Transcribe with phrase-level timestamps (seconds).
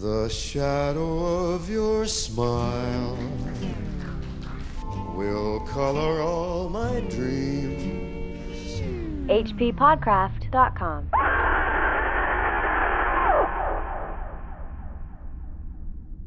[0.00, 3.16] The shadow of your smile
[5.14, 8.80] will color all my dreams.
[9.28, 11.10] hppodcraft.com.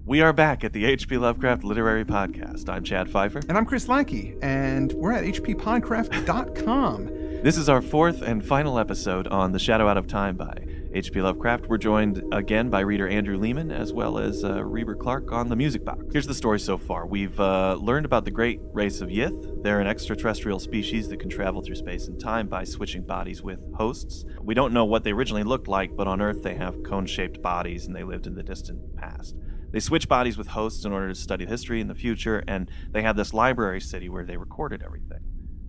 [0.05, 1.18] We are back at the H.P.
[1.18, 2.70] Lovecraft Literary Podcast.
[2.70, 3.41] I'm Chad Fifer.
[3.49, 7.05] And I'm Chris Lackey, and we're at hppodcraft.com.
[7.43, 10.55] This is our fourth and final episode on The Shadow Out of Time by
[10.93, 11.21] H.P.
[11.21, 11.67] Lovecraft.
[11.67, 15.55] We're joined again by reader Andrew Leman as well as uh, Reber Clark on the
[15.55, 16.03] music box.
[16.12, 17.05] Here's the story so far.
[17.05, 19.63] We've uh, learned about the great race of Yith.
[19.63, 23.59] They're an extraterrestrial species that can travel through space and time by switching bodies with
[23.76, 24.26] hosts.
[24.41, 27.41] We don't know what they originally looked like, but on Earth they have cone shaped
[27.41, 29.35] bodies and they lived in the distant past.
[29.71, 33.01] They switch bodies with hosts in order to study history in the future, and they
[33.01, 35.20] have this library city where they recorded everything.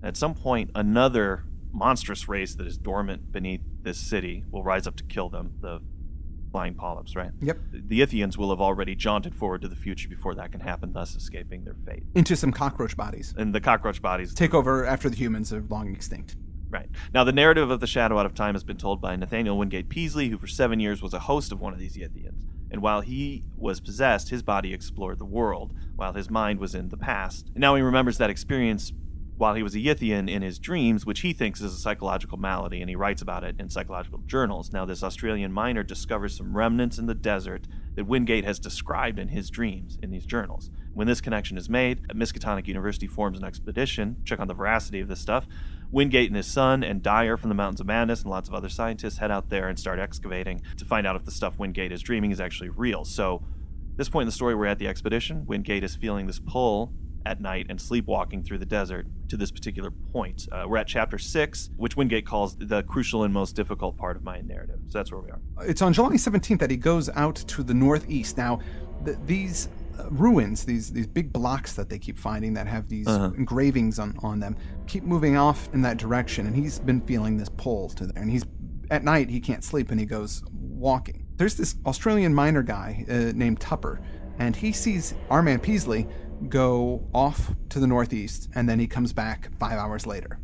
[0.02, 4.97] At some point, another monstrous race that is dormant beneath this city will rise up
[4.97, 5.80] to kill them, the
[6.52, 7.30] flying polyps, right?
[7.41, 7.59] Yep.
[7.73, 11.16] The Yithians will have already jaunted forward to the future before that can happen, thus
[11.16, 12.02] escaping their fate.
[12.15, 13.35] Into some cockroach bodies.
[13.37, 16.37] And the cockroach bodies Take over after the humans are long extinct.
[16.71, 16.90] Right.
[17.15, 19.88] Now, the narrative of the Shadow Out of Time has been told by Nathaniel Wingate
[19.88, 22.43] Peaslee, who for seven years was a host of one of these Yithians.
[22.70, 26.91] And while he was possessed, his body explored the world, while his mind was in
[26.91, 27.48] the past.
[27.54, 28.93] And now he remembers that experience
[29.39, 32.81] while he was a Yithian in his dreams, which he thinks is a psychological malady,
[32.81, 34.73] and he writes about it in psychological journals.
[34.73, 39.29] Now, this Australian miner discovers some remnants in the desert that Wingate has described in
[39.29, 40.71] his dreams in these journals.
[40.93, 45.09] When this connection is made, Miskatonic University forms an expedition, check on the veracity of
[45.09, 45.47] this stuff.
[45.93, 48.69] Wingate and his son and Dyer from the Mountains of Madness and lots of other
[48.69, 52.03] scientists head out there and start excavating to find out if the stuff Wingate is
[52.03, 53.05] dreaming is actually real.
[53.05, 53.43] So,
[53.97, 55.45] this point in the story, we're at the expedition.
[55.47, 56.93] Wingate is feeling this pull
[57.29, 60.48] at night and sleepwalking through the desert to this particular point.
[60.51, 64.25] Uh, we're at chapter six, which Wingate calls the crucial and most difficult part of
[64.25, 64.78] my narrative.
[64.88, 65.41] So that's where we are.
[65.66, 68.38] It's on July 17th that he goes out to the northeast.
[68.38, 68.60] Now,
[69.04, 73.06] th- these uh, ruins, these these big blocks that they keep finding that have these
[73.06, 73.32] Uh-huh.
[73.37, 76.47] engravings on, on them, keep moving off in that direction.
[76.47, 78.22] And he's been feeling this pull to there.
[78.22, 78.44] And he's
[78.91, 81.26] at night he can't sleep and he goes walking.
[81.36, 84.00] There's this Australian miner guy uh, named Tupper,
[84.38, 86.06] and he sees our man Peaslee
[86.49, 90.38] go off to the northeast, and then he comes back five hours later.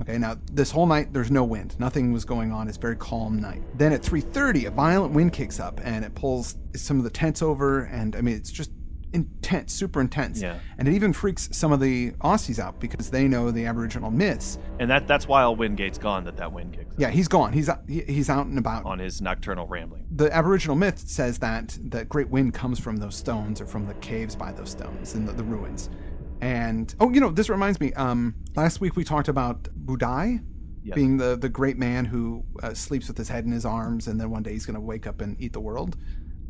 [0.00, 1.78] Okay, now this whole night there's no wind.
[1.78, 2.66] Nothing was going on.
[2.66, 3.62] It's a very calm night.
[3.78, 7.42] Then at 3:30, a violent wind kicks up and it pulls some of the tents
[7.42, 8.70] over, and I mean it's just
[9.14, 10.42] intense, super intense.
[10.42, 10.58] Yeah.
[10.78, 14.58] And it even freaks some of the Aussies out because they know the Aboriginal myths.
[14.80, 17.52] And that that's while Wingate's gone that that wind kicks Yeah, he's gone.
[17.52, 18.84] He's out, he's out and about.
[18.84, 20.06] on his nocturnal rambling.
[20.10, 23.94] the Aboriginal myth says that the great wind comes from those stones or from the
[23.94, 25.88] caves by those stones and the, the ruins.
[26.40, 27.92] And oh, you know, this reminds me.
[27.94, 30.42] Um, last week we talked about Buddai
[30.86, 30.96] Yes.
[30.96, 34.20] being the the great man who uh, sleeps with his head in his arms, and
[34.20, 35.96] then one day he's going to wake up and eat the world.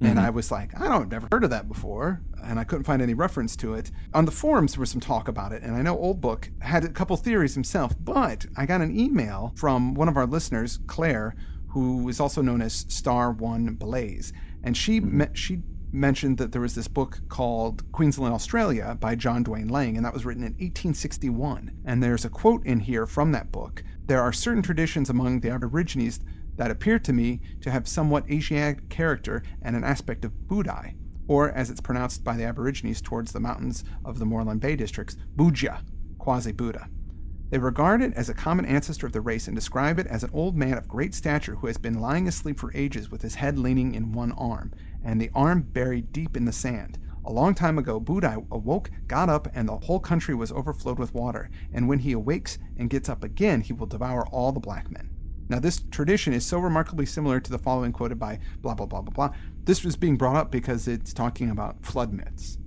[0.01, 0.27] And mm-hmm.
[0.27, 3.01] I was like, I don't, I've never heard of that before, and I couldn't find
[3.01, 3.91] any reference to it.
[4.13, 6.85] On the forums, there was some talk about it, and I know Old Book had
[6.85, 11.37] a couple theories himself, but I got an email from one of our listeners, Claire,
[11.69, 15.19] who is also known as Star One Blaze, and she mm-hmm.
[15.19, 15.63] me- she
[15.95, 20.13] mentioned that there was this book called Queensland, Australia by John Dwayne Lang, and that
[20.13, 21.71] was written in 1861.
[21.85, 23.85] And there's a quote in here from that book.
[24.07, 26.21] There are certain traditions among the Aborigines
[26.57, 30.95] that appear to me to have somewhat Asiatic character and an aspect of Buddai,
[31.27, 35.17] or as it's pronounced by the Aborigines towards the mountains of the Moreton Bay districts,
[35.37, 35.83] Buja,
[36.19, 36.89] quasi Buddha.
[37.51, 40.31] They regard it as a common ancestor of the race and describe it as an
[40.33, 43.59] old man of great stature who has been lying asleep for ages with his head
[43.59, 44.73] leaning in one arm,
[45.05, 46.99] and the arm buried deep in the sand.
[47.27, 51.15] A long time ago, Buddha awoke, got up, and the whole country was overflowed with
[51.15, 51.49] water.
[51.73, 55.14] And when he awakes and gets up again, he will devour all the black men.
[55.49, 59.03] Now, this tradition is so remarkably similar to the following quoted by blah, blah, blah,
[59.03, 59.37] blah, blah.
[59.65, 62.59] This was being brought up because it's talking about flood myths.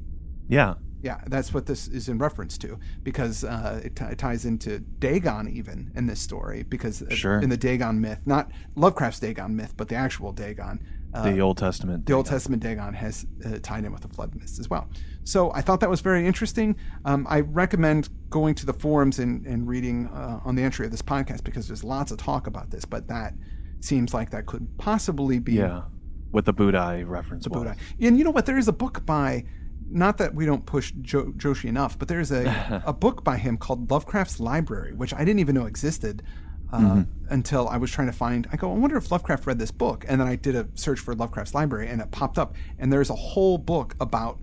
[0.47, 0.75] Yeah.
[1.03, 4.79] Yeah, that's what this is in reference to because uh, it, t- it ties into
[4.79, 7.39] Dagon even in this story because uh, Sure.
[7.39, 10.83] in the Dagon myth, not Lovecraft's Dagon myth, but the actual Dagon.
[11.13, 12.05] Uh, The Old Testament.
[12.05, 14.89] the Old Testament Dagon has uh, tied in with the flood myths as well.
[15.23, 16.75] So I thought that was very interesting.
[17.05, 20.91] Um, I recommend going to the forums and, and reading uh, on the entry of
[20.91, 23.33] this podcast because there's lots of talk about this, but that
[23.79, 25.83] seems like that could possibly be Yeah.
[26.31, 27.45] With the Buddha reference.
[27.45, 27.49] the.
[27.51, 27.75] Buddha.
[28.01, 28.45] And you know what?
[28.45, 29.45] There is a book by,
[29.89, 33.57] not that we don't push jo- Joshi enough, but there's a, a book by him
[33.57, 36.23] called Lovecraft's Library, which I didn't even know existed
[36.71, 38.47] uh, until I was trying to find.
[38.51, 40.05] I go, I wonder if Lovecraft read this book.
[40.07, 42.55] And then I did a search for Lovecraft's Library and it popped up.
[42.79, 44.39] And there's a whole book about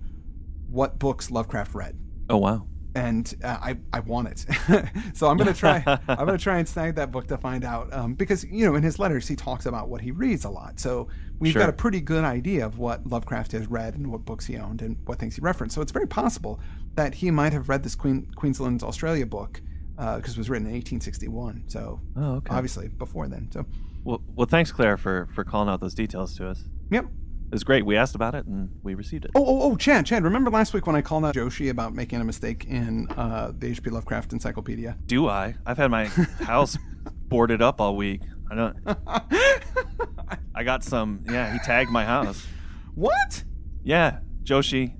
[0.69, 1.95] what books Lovecraft read.
[2.29, 2.65] Oh wow.
[2.95, 4.45] and uh, I I want it.
[5.13, 5.83] so I'm gonna try.
[6.07, 8.83] I'm gonna try and snag that book to find out um, because you know in
[8.83, 10.79] his letters he talks about what he reads a lot.
[10.79, 11.07] So
[11.39, 11.61] we've Sure.
[11.61, 14.81] got a pretty good idea of what Lovecraft has read and what books he owned
[14.81, 15.75] and what things he referenced.
[15.75, 16.59] So it's very possible
[16.95, 19.61] that he might have read this Queen Queensland's Australia book
[19.95, 21.63] because it was written in 1861.
[21.67, 22.53] So Oh, okay.
[22.53, 23.49] obviously before then.
[23.51, 23.65] So
[24.03, 26.63] Well, well, thanks, Claire, for for calling out those details to us.
[26.91, 27.05] yep.
[27.47, 27.85] It was great.
[27.85, 29.31] We asked about it and we received it.
[29.35, 32.19] Oh, oh, oh, Chad, Chad, remember last week when I called out Joshi about making
[32.19, 33.91] a mistake in uh, the H.P.
[33.91, 34.97] Lovecraft Encyclopedia?
[35.05, 35.55] Do I?
[35.65, 36.05] I've had my
[36.41, 36.75] house
[37.29, 38.21] boarded up all week.
[38.51, 38.77] I don't.
[40.55, 41.21] I got some.
[41.29, 42.45] Yeah, he tagged my house.
[42.95, 43.43] what?
[43.83, 44.95] Yeah, Joshi,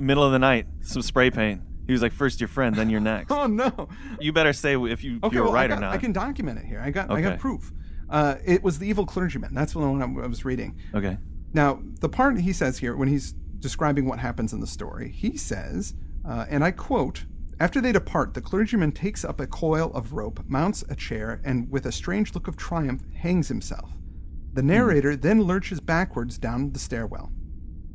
[0.00, 1.60] middle of the night, some spray paint.
[1.90, 3.32] He was like, first your friend, then you're next.
[3.40, 3.88] Oh no.
[4.20, 5.92] You better say if you, Okay, you were well, right got- or not.
[5.92, 6.80] I can document it here.
[6.80, 7.72] I got I got proof.
[8.08, 9.52] Uh, it was the evil clergyman.
[9.52, 10.78] That's the one I I was reading.
[10.94, 11.18] Okay.
[11.52, 15.36] Now, the part he says here, when he's describing what happens in the story, he
[15.36, 15.94] says,
[16.24, 17.24] uh, and I quote,
[17.58, 21.68] after they depart, the clergyman takes up a coil of rope, mounts a chair, and
[21.72, 23.90] with a strange look of triumph, hangs himself.
[24.52, 27.32] The narrator then lurches backwards down the stairwell.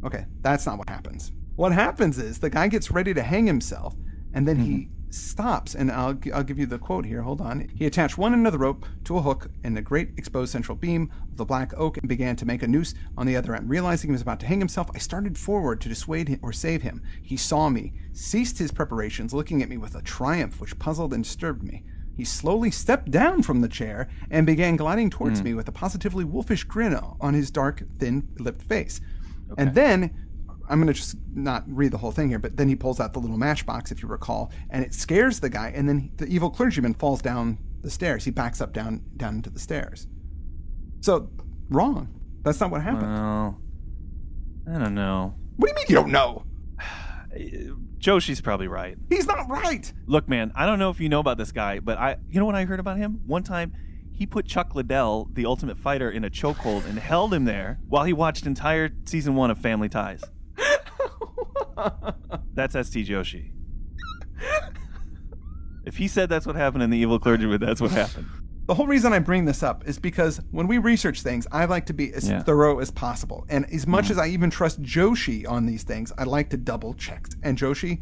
[0.03, 1.31] Okay, that's not what happens.
[1.55, 3.95] What happens is the guy gets ready to hang himself,
[4.33, 5.11] and then he mm-hmm.
[5.11, 5.73] stops.
[5.73, 7.21] And I'll, I'll give you the quote here.
[7.21, 7.69] Hold on.
[7.73, 10.77] He attached one end of the rope to a hook in the great exposed central
[10.77, 13.69] beam of the black oak and began to make a noose on the other end.
[13.69, 16.81] Realizing he was about to hang himself, I started forward to dissuade him or save
[16.81, 17.01] him.
[17.21, 21.23] He saw me, ceased his preparations, looking at me with a triumph which puzzled and
[21.23, 21.85] disturbed me.
[22.17, 25.45] He slowly stepped down from the chair and began gliding towards mm.
[25.45, 29.01] me with a positively wolfish grin on his dark, thin lipped face.
[29.57, 30.24] And then
[30.69, 33.13] I'm going to just not read the whole thing here, but then he pulls out
[33.13, 35.71] the little matchbox, if you recall, and it scares the guy.
[35.75, 38.25] And then the evil clergyman falls down the stairs.
[38.25, 40.07] He backs up down down into the stairs.
[41.01, 41.29] So
[41.69, 42.09] wrong.
[42.43, 43.13] That's not what happened.
[43.13, 43.61] Well,
[44.71, 45.35] I don't know.
[45.57, 46.45] what do you mean you don't know?
[47.97, 48.97] Joshi's probably right.
[49.09, 49.91] He's not right.
[50.05, 52.45] Look, man, I don't know if you know about this guy, but I, you know
[52.45, 53.21] what I heard about him?
[53.25, 53.73] One time,
[54.11, 58.03] he put Chuck Liddell, the Ultimate Fighter, in a chokehold and held him there while
[58.03, 60.23] he watched entire season one of Family Ties.
[62.53, 63.03] That's S.T.
[63.05, 63.51] Joshi.
[65.85, 68.25] If he said that's what happened in the Evil Clergyman, that's what happened.
[68.65, 71.85] The whole reason I bring this up is because when we research things, I like
[71.85, 72.41] to be as Yeah.
[72.41, 73.45] thorough as possible.
[73.49, 76.95] And as much as I even trust Joshi on these things, I like to double
[76.95, 77.27] check.
[77.43, 77.99] And Joshi,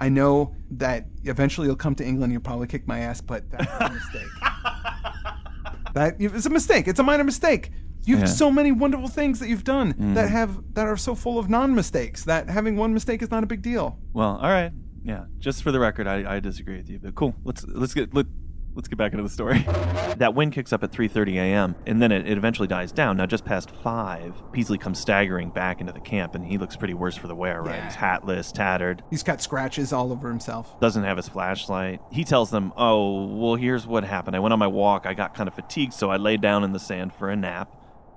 [0.00, 3.66] I know that eventually you'll come to England, you'll probably kick my ass, but that's
[3.80, 4.28] a mistake.
[5.94, 6.86] that it's a mistake.
[6.86, 7.72] It's a minor mistake.
[8.04, 8.34] You have Yeah.
[8.34, 9.96] so many wonderful things that you've done that
[10.26, 10.26] mm-hmm.
[10.28, 13.62] have that are so full of non-mistakes that having one mistake is not a big
[13.62, 13.98] deal.
[14.12, 14.72] Well, all right,
[15.04, 15.24] yeah.
[15.38, 17.34] Just for the record, I, I disagree with you, but cool.
[17.44, 18.26] Let's let's get let,
[18.74, 19.58] let's get back into the story.
[20.16, 21.74] that wind kicks up at 3:30 a.m.
[21.86, 23.16] and then it, it eventually dies down.
[23.16, 26.94] Now, just past five, Peaslee comes staggering back into the camp, and he looks pretty
[26.94, 27.62] worse for the wear.
[27.62, 27.76] Right?
[27.76, 27.84] Yeah.
[27.84, 29.02] He's hatless, tattered.
[29.10, 30.78] He's got scratches all over himself.
[30.80, 32.00] doesn't have his flashlight.
[32.10, 34.36] He tells them, "Oh, well, here's what happened.
[34.36, 35.06] I went on my walk.
[35.06, 37.70] I got kind of fatigued, so I lay down in the sand for a nap,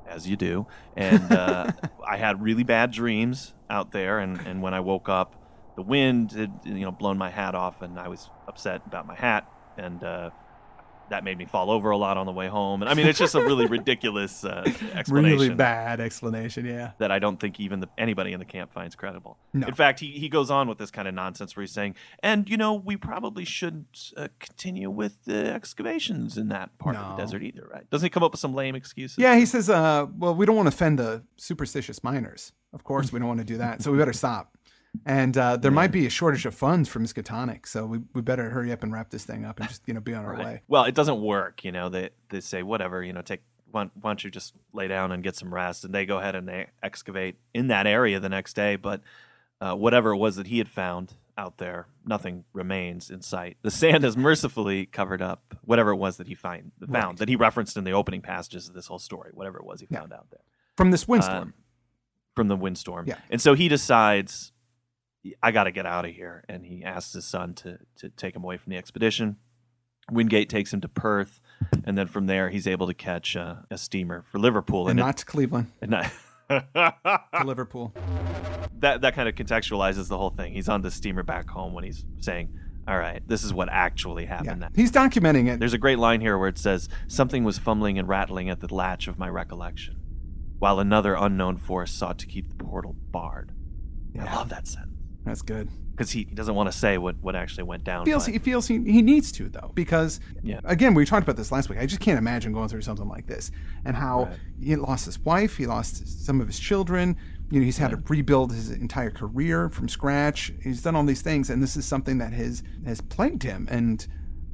[0.07, 0.67] as you do.
[0.95, 1.71] And uh,
[2.07, 4.19] I had really bad dreams out there.
[4.19, 5.35] And, and when I woke up,
[5.75, 9.15] the wind had you know blown my hat off, and I was upset about my
[9.15, 9.47] hat.
[9.77, 10.31] And uh,
[11.09, 12.81] that made me fall over a lot on the way home.
[12.81, 14.63] And I mean, it's just a really ridiculous uh,
[14.93, 16.91] explanation Really bad explanation, yeah.
[16.99, 19.37] that I don't think even the, anybody in the camp finds credible.
[19.53, 19.67] No.
[19.67, 22.49] In fact, he, he goes on with this kind of nonsense where he's saying, and
[22.49, 27.23] you know, we probably shouldn't uh, continue with the excavations in that part of the
[27.23, 27.89] desert either, right?
[27.89, 29.17] Doesn't he come up with some lame excuses?
[29.17, 32.53] Yeah, he says, uh, well, we don't want to offend the superstitious miners.
[32.73, 33.81] Of course, we don't want to do that.
[33.81, 34.56] So we better stop.
[35.05, 37.67] And uh, there might be a shortage of funds from Miskatonic.
[37.67, 39.99] So we, we better hurry up and wrap this thing up and just, you know,
[39.99, 40.45] be on our Right.
[40.45, 40.61] way.
[40.67, 41.63] Well, it doesn't work.
[41.63, 43.03] You know, they they say whatever.
[43.03, 45.83] You know, take why, why don't you just lay down and get some rest?
[45.83, 48.75] And they go ahead and they excavate in that area the next day.
[48.77, 49.01] But
[49.59, 53.57] uh, whatever it was that he had found out there, nothing remains in sight.
[53.61, 57.17] The sand has mercifully covered up whatever it was that he find, found Right.
[57.17, 59.31] that he referenced in the opening passages of this whole story.
[59.33, 59.99] Whatever it was he Yeah.
[59.99, 60.41] found out there
[60.77, 61.37] From this windstorm.
[61.43, 61.53] um,
[62.35, 63.05] from the windstorm.
[63.07, 63.17] Yeah.
[63.29, 64.51] And so he decides,
[65.43, 66.43] I got to get out of here.
[66.47, 69.37] And he asks his son to, to take him away from the expedition.
[70.11, 71.41] Wingate takes him to Perth.
[71.83, 74.87] And then from there, he's able to catch uh, a steamer for Liverpool.
[74.87, 76.11] and it- not to Cleveland, and not-
[76.49, 77.93] to Liverpool.
[78.79, 80.53] that, that kind of contextualizes the whole thing.
[80.53, 82.57] He's on the steamer back home when he's saying,
[82.87, 84.37] All right, this is what actually Yeah.
[84.43, 84.65] happened.
[84.75, 85.59] He's documenting it.
[85.59, 88.73] There's a great line here where it says, Something was fumbling and rattling at the
[88.73, 89.97] latch of my recollection,
[90.59, 93.51] while another unknown force sought to keep the portal barred.
[94.17, 94.93] I love that sentence.
[95.27, 95.69] That's good.
[95.91, 98.05] Because he, he doesn't want to say what, what actually went down.
[98.05, 100.59] Feels but- he feels he, he needs to though because Yeah.
[100.63, 101.79] again we talked about this last week.
[101.79, 103.51] I just can't imagine going through something like this
[103.85, 104.37] and how Right.
[104.61, 107.17] he lost his wife, he lost some of his children.
[107.49, 110.51] You know, he's had to rebuild his entire career from scratch.
[110.61, 113.67] He's done all these things, and this is something that has has plagued him.
[113.71, 114.05] And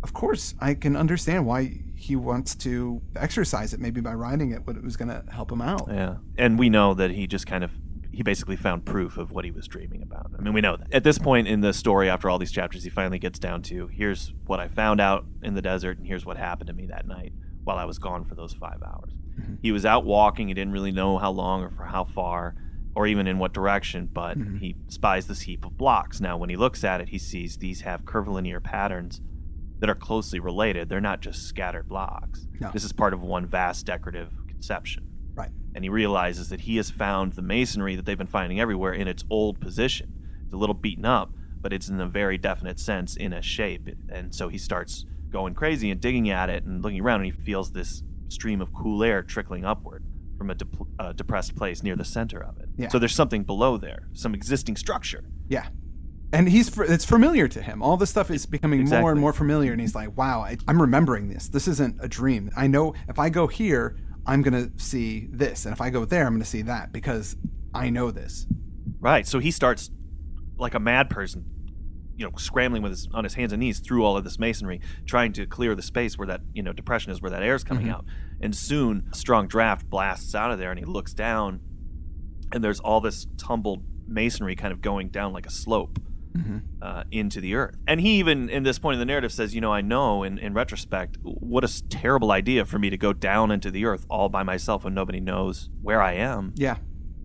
[0.03, 4.67] of course, I can understand why he wants to exercise it, maybe by writing it,
[4.67, 5.87] what it was going to help him out.
[5.89, 6.17] Yeah.
[6.37, 7.71] And we know that he just kind of
[8.13, 10.31] he basically found proof of what he was dreaming about.
[10.37, 10.93] I mean, we know that.
[10.93, 13.87] At this point in the story, after all these chapters, he finally gets down to
[13.87, 17.07] here's what I found out in the desert, and here's what happened to me that
[17.07, 19.13] night while I was gone for those five hours.
[19.39, 19.55] Mm-hmm.
[19.61, 20.47] He was out walking.
[20.49, 22.55] He didn't really know how long or for how far
[22.95, 24.57] or even in what direction, but Mm-hmm.
[24.57, 26.21] he spies this heap of blocks.
[26.21, 29.19] Now, when he looks at it, he sees these have curvilinear patterns
[29.79, 30.87] that are closely related.
[30.89, 32.45] They're not just scattered blocks.
[32.59, 32.69] No.
[32.71, 35.49] This is part of one vast decorative conception Right.
[35.75, 39.07] and he realizes that he has found the masonry that they've been finding everywhere in
[39.07, 40.13] its old position.
[40.45, 43.89] It's a little beaten up, but it's in a very definite sense in a shape.
[44.09, 47.31] And so he starts going crazy and digging at it and looking around, and he
[47.31, 50.03] feels this stream of cool air trickling upward
[50.37, 50.55] from a
[50.99, 52.67] uh, depressed place near the center of it.
[52.77, 52.89] Yeah.
[52.89, 55.23] So there's something below there, some existing structure.
[55.47, 55.67] Yeah.
[56.31, 57.83] And he's it's familiar to him.
[57.83, 60.81] All this stuff is becoming more and more familiar, and he's like, "Wow, I, I'm
[60.81, 61.47] remembering this.
[61.47, 62.49] This isn't a dream.
[62.57, 66.25] I know if I go here, I'm gonna see this, and if I go there,
[66.25, 67.35] I'm gonna see that because
[67.73, 68.47] I know this."
[68.99, 69.27] Right.
[69.27, 69.91] So he starts
[70.57, 71.45] like a mad person,
[72.15, 74.79] you know, scrambling with his on his hands and knees through all of this masonry,
[75.05, 77.63] trying to clear the space where that you know depression is, where that air is
[77.63, 77.95] coming mm-hmm.
[77.95, 78.05] out.
[78.41, 81.59] And soon, a strong draft blasts out of there, and he looks down,
[82.51, 85.99] and there's all this tumbled masonry kind of going down like a slope.
[86.81, 87.75] Uh, into the earth.
[87.87, 90.37] And he even, in this point in the narrative, says, You know, I know in,
[90.39, 94.29] in retrospect, what a terrible idea for me to go down into the earth all
[94.29, 96.77] by myself when nobody knows where I am Yeah.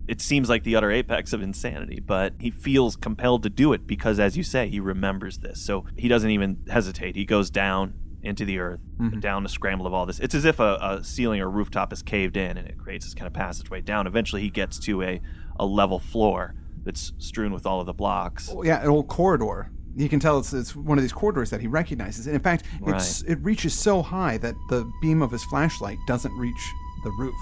[0.07, 3.87] it seems like the utter apex of insanity, but he feels compelled to do it
[3.87, 5.59] because, as you say, he remembers this.
[5.59, 7.15] So he doesn't even hesitate.
[7.15, 8.81] He goes down into the earth,
[9.21, 10.19] down the scramble of all this.
[10.19, 13.13] It's as if a, a ceiling or rooftop is caved in and it creates this
[13.15, 14.05] kind of passageway down.
[14.07, 15.21] Eventually, he gets to a,
[15.59, 18.49] a level floor that's strewn with all of the blocks.
[18.51, 19.71] Oh, yeah, an old corridor.
[19.95, 22.27] You can tell it's, it's one of these corridors that he recognizes.
[22.27, 26.33] And in fact, it's, it reaches so high that the beam of his flashlight doesn't
[26.37, 27.35] reach the roof.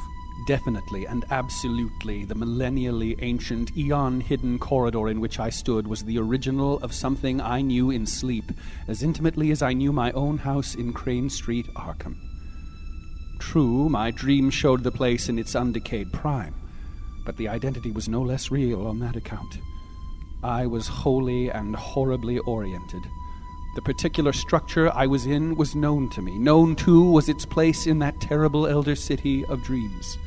[0.46, 6.20] Definitely and absolutely, the millennially ancient, eon hidden corridor in which I stood was the
[6.20, 8.52] original of something I knew in sleep,
[8.88, 12.16] as intimately as I knew my own house in Crane Street, Arkham.
[13.40, 16.54] True, my dream showed the place in its undecayed prime,
[17.28, 19.60] but the identity was no less real on that account.
[20.44, 23.04] I was wholly and horribly oriented.
[23.76, 26.40] The particular structure I was in was known to me.
[26.40, 30.18] Known, too, was its place in that terrible elder city of dreams.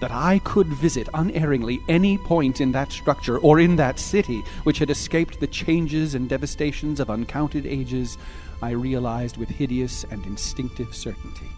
[0.00, 4.80] That I could visit unerringly any point in that structure or in that city which
[4.80, 8.18] had escaped the changes and devastations of uncounted ages,
[8.60, 11.50] I realized with hideous and instinctive certainty.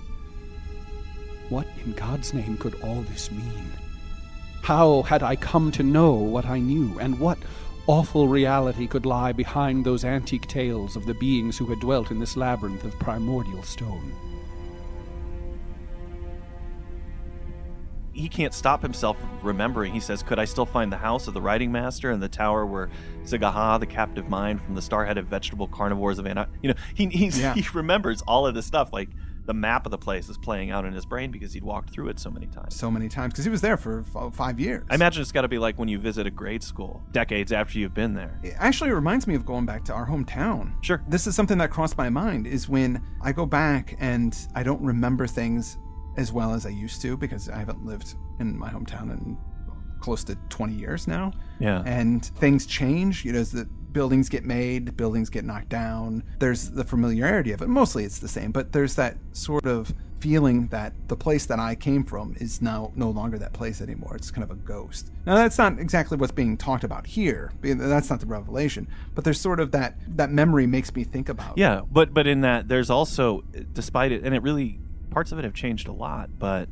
[1.49, 3.73] What in God's name could all this mean?
[4.69, 7.39] How had I come to know what I knew, and what
[7.87, 12.19] awful reality could lie behind those antique tales of the beings who had dwelt in
[12.19, 14.13] this labyrinth of primordial stone?
[18.13, 19.93] he can't stop himself remembering.
[19.93, 22.67] He says, "Could I still find the house of the writing master and the tower
[22.67, 22.91] where
[23.25, 27.55] S'gg'ha, the captive mind from the star-headed vegetable carnivores of Anna?" You know, he Yeah.
[27.55, 28.93] he remembers all of this stuff.
[28.93, 29.11] Like
[29.49, 32.09] the map of the place is playing out in his brain because he'd walked through
[32.09, 32.76] it so many times.
[32.76, 34.85] So many times because he was there for f- five years.
[34.90, 37.78] I imagine it's got to be like when you visit a grade school decades after
[37.78, 38.38] you've been there.
[38.43, 40.73] It actually reminds me of going back to our hometown.
[40.85, 41.02] Sure.
[41.09, 44.83] This is something that crossed my mind is when I go back and I don't
[44.83, 45.78] remember things
[46.19, 49.38] as well as I used to because I haven't lived in my hometown in
[50.00, 51.33] close to 20 years now.
[51.59, 51.83] Yeah.
[51.87, 56.23] And things change, you know, as the buildings get made, buildings get knocked down.
[56.38, 57.68] There's the familiarity of it.
[57.68, 61.75] Mostly it's the same, but there's that sort of feeling that the place that I
[61.75, 64.16] came from is now no longer that place anymore.
[64.16, 65.12] It's kind of a ghost.
[65.26, 67.52] Now that's not exactly what's being talked about here.
[67.62, 71.57] That's not the revelation, but there's sort of that that memory makes me think about.
[71.57, 73.42] Yeah, but but in that there's also
[73.73, 74.80] despite it and it really
[75.11, 76.68] parts of it have changed a lot, but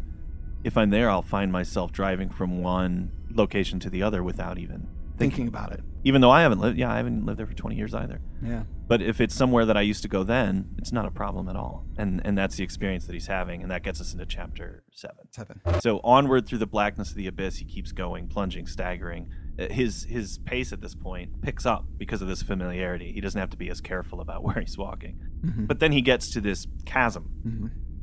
[0.64, 4.88] if I'm there I'll find myself driving from one location to the other without even
[5.18, 5.80] thinking about it.
[6.06, 8.20] Even though I haven't lived yeah, I haven't lived there for 20 years either.
[8.42, 8.62] Yeah.
[8.86, 11.56] But if it's somewhere that I used to go then, it's not a problem at
[11.56, 11.84] all.
[11.98, 15.16] And and that's the experience that he's having and that gets us into chapter 7.
[15.32, 15.60] Seven.
[15.80, 19.28] So onward through the blackness of the abyss, he keeps going, plunging, staggering.
[19.58, 23.10] Uh, His his pace at this point picks up because of this familiarity.
[23.12, 25.18] He doesn't have to be as careful about where he's walking.
[25.66, 27.24] But then he gets to this chasm.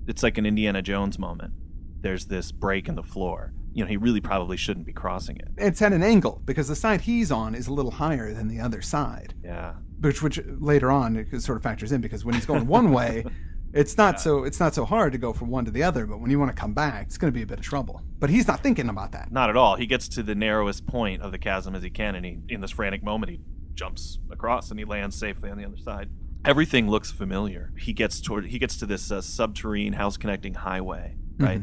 [0.07, 1.53] It's like an Indiana Jones moment.
[2.01, 3.53] There's this break in the floor.
[3.73, 5.47] You know, he really probably shouldn't be crossing it.
[5.57, 8.59] It's at an angle because the side he's on is a little higher than the
[8.59, 9.33] other side.
[9.43, 9.73] Yeah.
[9.99, 13.25] which which later on it sort of factors in because when he's going one way
[13.73, 16.19] It's not so it's not so hard to go from one to the other, but
[16.19, 18.01] when you want to come back, it's going to be a bit of trouble.
[18.19, 19.31] But he's not thinking about that.
[19.31, 19.75] Not at all.
[19.75, 22.61] He gets to the narrowest point of the chasm as he can, and he, in
[22.61, 23.39] this frantic moment, he
[23.73, 26.11] jumps across and he lands safely on the other side.
[26.45, 27.73] Everything looks familiar.
[27.79, 28.45] He gets toward.
[28.45, 31.61] He gets to this uh, subterranean house connecting highway, right?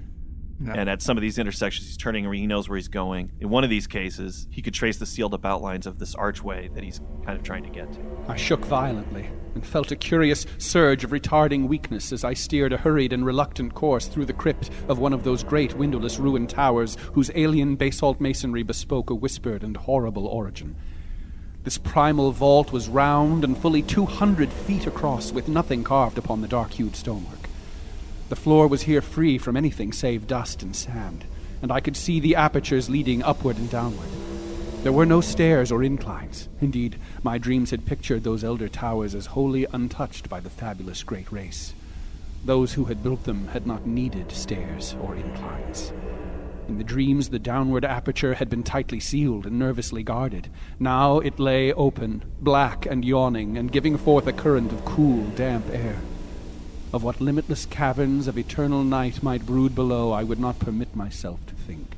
[0.62, 0.74] Yeah.
[0.76, 3.32] And at some of these intersections, he's turning and he knows where he's going.
[3.40, 6.68] In one of these cases, he could trace the sealed up outlines of this archway
[6.68, 8.00] that he's kind of trying to get to.
[8.28, 12.76] I shook violently and felt a curious surge of retarding weakness as I steered a
[12.76, 16.96] hurried and reluctant course through the crypt of one of those great windowless ruined towers
[17.14, 20.76] whose alien basalt masonry bespoke a whispered and horrible origin.
[21.62, 26.48] This primal vault was round and fully 200 feet across, with nothing carved upon the
[26.48, 27.39] dark hued stonework.
[28.30, 31.24] The floor was here free from anything save dust and sand,
[31.62, 34.08] and I could see the apertures leading upward and downward.
[34.84, 36.48] There were no stairs or inclines.
[36.60, 36.94] Indeed,
[37.24, 41.74] my dreams had pictured those elder towers as wholly untouched by the fabulous great race.
[42.44, 45.92] Those who had built them had not needed stairs or inclines.
[46.68, 50.48] In the dreams, the downward aperture had been tightly sealed and nervously guarded.
[50.78, 55.64] Now it lay open, black and yawning, and giving forth a current of cool, damp
[55.72, 55.96] air.
[56.92, 61.38] Of what limitless caverns of eternal night might brood below, I would not permit myself
[61.46, 61.96] to think.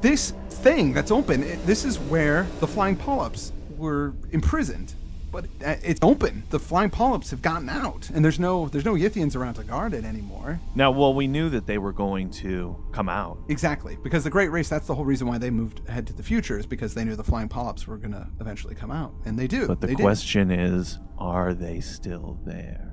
[0.00, 4.94] This thing that's open, it, this is where the flying polyps were imprisoned.
[5.32, 6.44] But uh, it's open.
[6.50, 9.92] The flying polyps have gotten out, and there's no there's no Yithians around to guard
[9.92, 10.58] it anymore.
[10.74, 13.38] Now, well, we knew that they were going to come out.
[13.48, 14.68] Exactly, because the Great Race.
[14.68, 17.16] That's the whole reason why they moved ahead to the future is because they knew
[17.16, 19.66] the flying polyps were going to eventually come out, and they do.
[19.66, 20.02] But the They did.
[20.02, 22.85] question is, are they still there?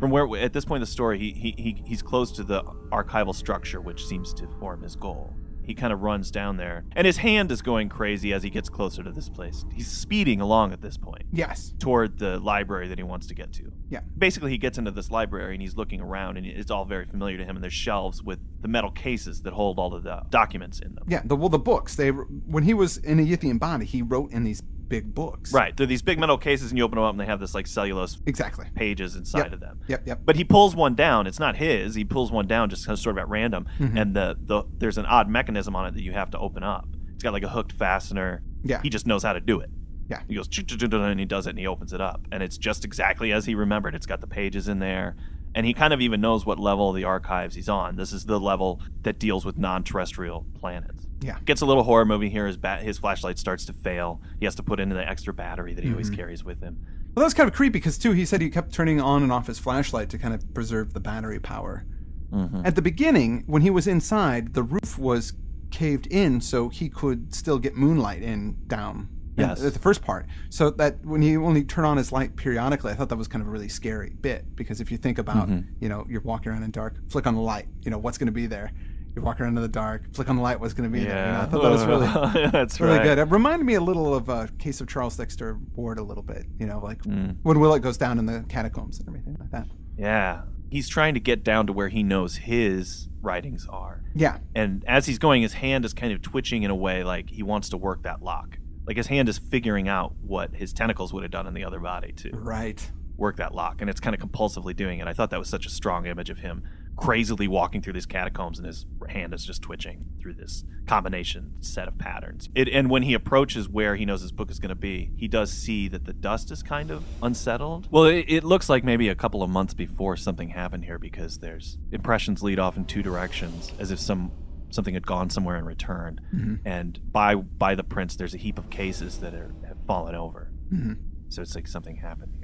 [0.00, 2.62] From where, at this point in the story, he, he, he he's close to the
[2.90, 5.36] archival structure, which seems to form his goal.
[5.62, 8.68] He kind of runs down there, and his hand is going crazy as he gets
[8.68, 9.64] closer to this place.
[9.72, 11.74] He's speeding along at this point Yes.
[11.78, 13.70] toward the library that he wants to get to.
[13.88, 14.00] Yeah.
[14.18, 17.36] Basically, he gets into this library and he's looking around, and it's all very familiar
[17.38, 17.56] to him.
[17.56, 21.04] And there's shelves with the metal cases that hold all of the documents in them.
[21.06, 21.22] Yeah.
[21.24, 21.94] The well, the books.
[21.94, 25.50] They when he was in a Yithian body, he wrote in these big books.
[25.54, 25.74] Right.
[25.74, 27.66] They're these big metal cases, and you open them up, and they have this like
[27.66, 28.66] cellulose Exactly.
[28.74, 29.52] pages inside Yep.
[29.54, 29.80] of them.
[29.88, 30.06] Yep.
[30.06, 30.20] Yep.
[30.26, 31.26] But he pulls one down.
[31.26, 31.94] It's not his.
[31.94, 33.96] He pulls one down just kind of sort of at random, Mm-hmm.
[33.96, 36.86] and the, the there's an odd mechanism on it that you have to open up.
[37.14, 38.42] It's got like a hooked fastener.
[38.62, 38.82] Yeah.
[38.82, 39.70] He just knows how to do it.
[40.08, 40.20] Yeah.
[40.28, 40.48] He goes
[40.82, 43.54] and he does it and he opens it up, and it's just exactly as he
[43.54, 43.94] remembered.
[43.94, 45.14] It's got the pages in there,
[45.54, 47.94] and he kind of even knows what level of the archives he's on.
[47.94, 51.06] This is the level that deals with non-terrestrial planets.
[51.20, 51.38] Yeah.
[51.44, 52.46] Gets a little horror movie here.
[52.46, 54.20] His bat, his flashlight starts to fail.
[54.38, 55.94] He has to put in the extra battery that he Mm-hmm.
[55.94, 56.78] always carries with him.
[57.14, 59.32] Well, that was kind of creepy because too he said he kept turning on and
[59.32, 61.84] off his flashlight to kind of preserve the battery power.
[62.32, 62.62] Mm-hmm.
[62.64, 65.32] At the beginning, when he was inside, the roof was
[65.70, 69.08] caved in so he could still get moonlight in down.
[69.36, 69.62] Yes.
[69.64, 72.94] At the first part, so that when he only turn on his light periodically, I
[72.94, 75.72] thought that was kind of a really scary bit because if you think about, Mm-hmm.
[75.82, 78.26] you know, you're walking around in dark, flick on the light, you know, what's going
[78.26, 78.70] to be there.
[79.14, 81.26] You're walking around in the dark, flick on the light, what's going to be there.
[81.26, 82.06] You know, I thought that was really
[82.50, 83.04] That's really right.
[83.04, 83.18] good.
[83.18, 86.46] It reminded me a little of a case of Charles Dexter Ward a little bit.
[86.58, 87.36] You know, like Mm.
[87.42, 89.66] when Willett goes down in the catacombs and everything like that.
[89.98, 90.42] Yeah.
[90.70, 94.02] He's trying to get down to where he knows his writings are.
[94.14, 97.28] Yeah, And as he's going, his hand is kind of twitching in a way like
[97.30, 98.58] he wants to work that lock.
[98.86, 101.80] Like his hand is figuring out what his tentacles would have done in the other
[101.80, 102.88] body to right.
[103.16, 103.80] work that lock.
[103.80, 105.08] And it's kind of compulsively doing it.
[105.08, 106.62] I thought that was such a strong image of him
[106.96, 111.88] crazily walking through these catacombs and his hand is just twitching through this combination set
[111.88, 112.48] of patterns.
[112.54, 115.28] It, and when he approaches where he knows his book is going to be, he
[115.28, 117.88] does see that the dust is kind of unsettled.
[117.90, 121.38] Well, it, it looks like maybe a couple of months before something happened here because
[121.38, 124.32] there's impressions lead off in two directions as if some
[124.72, 126.20] something had gone somewhere and returned.
[126.34, 126.66] Mm-hmm.
[126.66, 130.50] And by by the prints, there's a heap of cases that are, have fallen over.
[130.72, 130.94] Mm-hmm.
[131.28, 132.39] So it's like something happened.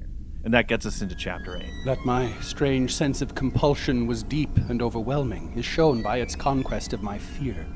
[0.46, 1.64] And that gets us into chapter 8.
[1.84, 6.92] That my strange sense of compulsion was deep and overwhelming is shown by its conquest
[6.92, 7.66] of my fear.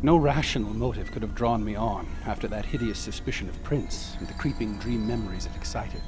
[0.00, 4.26] No rational motive could have drawn me on after that hideous suspicion of prints and
[4.26, 6.00] the creeping dream memories it excited.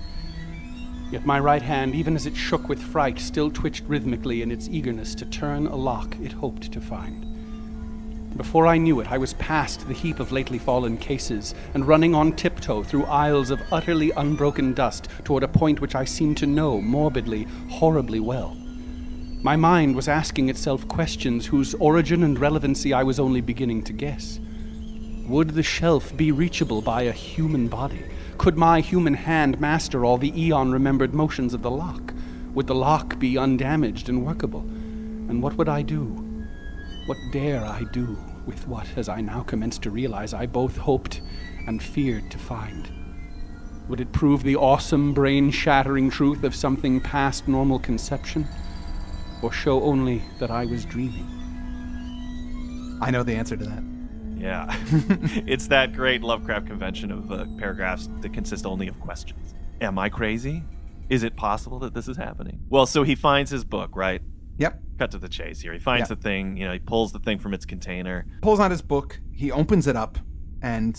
[1.10, 4.68] Yet my right hand, even as it shook with fright, still twitched rhythmically in its
[4.68, 7.31] eagerness to turn a lock it hoped to find.
[8.36, 12.14] Before I knew it, I was past the heap of lately fallen cases and running
[12.14, 16.46] on tiptoe through aisles of utterly unbroken dust toward a point which I seemed to
[16.46, 18.56] know morbidly, horribly well.
[19.42, 23.92] My mind was asking itself questions whose origin and relevancy I was only beginning to
[23.92, 24.40] guess.
[25.26, 28.02] Would the shelf be reachable by a human body?
[28.38, 32.14] Could my human hand master all the eon remembered motions of the lock?
[32.54, 34.60] Would the lock be undamaged and workable?
[34.60, 36.21] And what would I do?
[37.12, 41.20] What dare I do with what, as I now commenced to realize, I both hoped
[41.66, 42.90] and feared to find?
[43.90, 48.48] Would it prove the awesome, brain shattering truth of something past normal conception?
[49.42, 51.28] Or show only that I was dreaming?
[53.02, 53.84] I know the answer to that.
[54.38, 54.74] Yeah.
[55.46, 59.52] it's that great Lovecraft convention of uh, paragraphs that consist only of questions.
[59.82, 60.62] Am I crazy?
[61.10, 62.60] Is it possible that this is happening?
[62.70, 64.22] Well, so he finds his book, right?
[64.56, 64.80] Yep.
[65.02, 65.72] Cut to the chase here.
[65.72, 66.14] He finds Yeah.
[66.14, 68.24] the thing, you know, he pulls the thing from its container.
[68.40, 69.18] Pulls out his book.
[69.32, 70.16] He opens it up,
[70.62, 70.94] and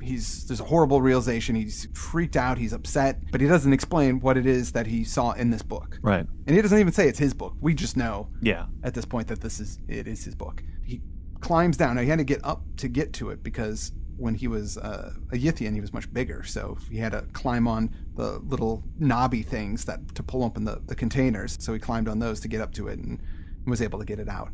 [0.00, 1.54] he's there's a horrible realization.
[1.54, 2.56] He's freaked out.
[2.56, 5.98] He's upset, but he doesn't explain what it is that he saw in this book.
[6.00, 6.26] Right.
[6.46, 7.54] And he doesn't even say it's his book.
[7.60, 8.68] We just know Yeah.
[8.82, 10.62] at this point that this is it is his book.
[10.82, 11.02] He
[11.40, 11.96] climbs down.
[11.96, 15.12] Now he had to get up to get to it because when he was uh,
[15.32, 19.42] a Yithian, he was much bigger, so he had to climb on the little knobby
[19.42, 21.58] things that to pull open the, the containers.
[21.60, 23.20] So he climbed on those to get up to it and
[23.66, 24.50] was able to get it out.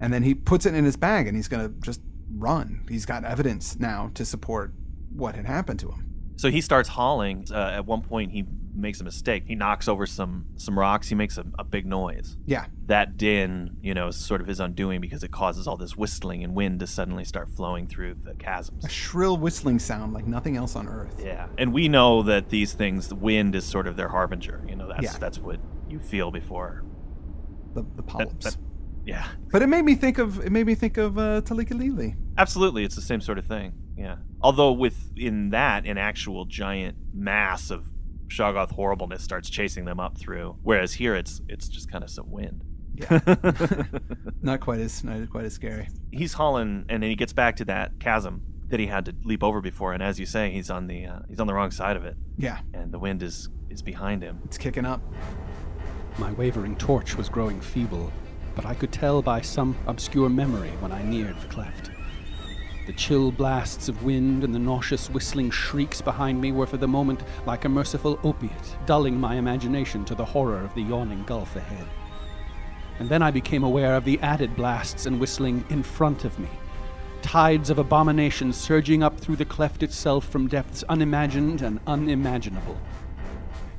[0.00, 2.00] And then he puts it in his bag and he's gonna just
[2.36, 2.84] run.
[2.88, 4.72] He's got evidence now to support
[5.14, 6.02] what had happened to him.
[6.38, 7.46] So he starts hauling.
[7.50, 9.44] Uh, at one point, he makes a mistake.
[9.46, 11.08] He knocks over some some rocks.
[11.08, 12.36] He makes a, a big noise.
[12.44, 15.96] Yeah, That din, you know, is sort of his undoing because it causes all this
[15.96, 18.84] whistling and wind to suddenly start flowing through the chasms.
[18.84, 21.18] a shrill whistling sound like nothing else on earth.
[21.24, 24.62] Yeah, and we know that these things, the wind is sort of their harbinger.
[24.68, 25.16] You know, that's Yeah.
[25.18, 26.84] that's what you feel before.
[27.76, 28.44] The the That, polyps.
[28.44, 28.56] that,
[29.04, 32.16] yeah, But it made me think of it made me think of uh, Tekeli-li.
[32.36, 33.72] absolutely, it's the same sort of thing.
[33.96, 37.86] Yeah, although within that, an actual giant mass of
[38.28, 42.30] Shoggoth horribleness starts chasing them up through, whereas here it's it's just kind of some
[42.30, 42.62] wind.
[42.94, 43.20] Yeah.
[44.42, 45.88] not quite as not quite as scary.
[46.10, 49.44] he's hauling, and then he gets back to that chasm that he had to leap
[49.44, 49.92] over before.
[49.92, 52.16] And as you say, he's on the uh, he's on the wrong side of it,
[52.36, 54.40] Yeah, and the wind is is behind him.
[54.44, 55.00] it's kicking up.
[56.18, 58.10] My wavering torch was growing feeble,
[58.54, 61.90] but I could tell by some obscure memory when I neared the cleft.
[62.86, 66.88] The chill blasts of wind and the nauseous whistling shrieks behind me were for the
[66.88, 71.54] moment like a merciful opiate, dulling my imagination to the horror of the yawning gulf
[71.54, 71.86] ahead.
[72.98, 76.48] And then I became aware of the added blasts and whistling in front of me.
[77.20, 82.78] Tides of abomination surging up through the cleft itself from depths unimagined and unimaginable.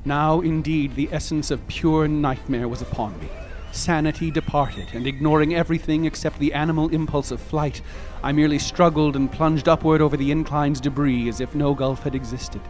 [0.04, 3.28] Now, indeed, the essence of pure nightmare was upon me.
[3.72, 7.82] Sanity departed, and ignoring everything except the animal impulse of flight,
[8.22, 12.14] I merely struggled and plunged upward over the incline's debris as if no gulf had
[12.14, 12.62] existed.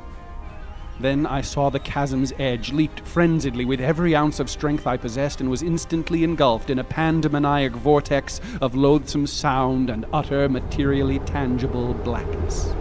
[1.00, 5.40] Then I saw the chasm's edge, leaped frenziedly with every ounce of strength I possessed,
[5.40, 11.94] and was instantly engulfed in a pandemoniac vortex of loathsome sound and utter, materially tangible
[11.94, 12.74] blackness.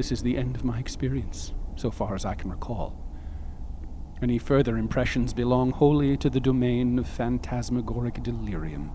[0.00, 2.96] This is the end of my experience, so far as I can recall.
[4.22, 8.92] Any further impressions belong wholly to the domain of phantasmagoric delirium.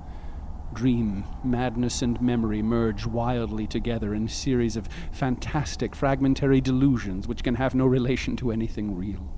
[0.74, 7.44] Dream, madness, and memory merge wildly together in a series of fantastic, fragmentary delusions which
[7.44, 9.32] can have no relation to anything real.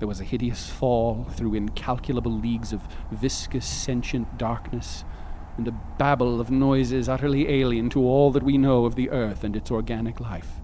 [0.00, 5.06] There was a hideous fall through incalculable leagues of viscous, sentient darkness,
[5.56, 9.42] and a babble of noises utterly alien to all that we know of the earth
[9.42, 10.57] and its organic life.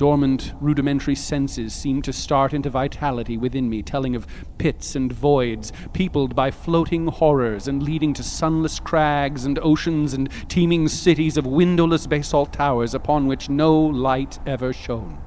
[0.00, 5.74] Dormant, rudimentary senses seemed to start into vitality within me, telling of pits and voids,
[5.92, 11.46] peopled by floating horrors and leading to sunless crags and oceans and teeming cities of
[11.46, 15.20] windowless basalt towers upon which no light ever shone.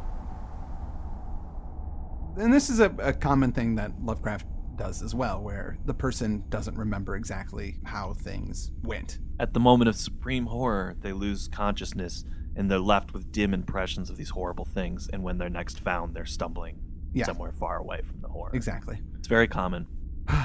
[2.35, 6.45] And this is a, a common thing that Lovecraft does as well, where the person
[6.49, 9.19] doesn't remember exactly how things went.
[9.39, 14.09] At the moment of supreme horror, they lose consciousness and they're left with dim impressions
[14.09, 15.09] of these horrible things.
[15.11, 16.79] And when they're next found, they're stumbling
[17.13, 17.25] Yeah.
[17.25, 18.51] somewhere far away from the horror.
[18.53, 18.99] Exactly.
[19.17, 19.87] It's very common.